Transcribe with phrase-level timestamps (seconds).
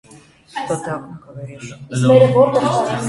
[0.69, 1.75] Да ты о ком говоришь?